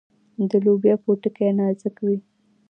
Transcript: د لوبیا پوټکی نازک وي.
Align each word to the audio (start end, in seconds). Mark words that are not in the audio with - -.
د 0.49 0.51
لوبیا 0.65 0.95
پوټکی 1.03 1.49
نازک 1.59 1.95
وي. 2.05 2.17